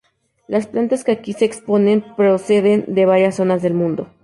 [0.47, 4.07] Las plantas que aquí se exponen proceden de varias zonas del mundo.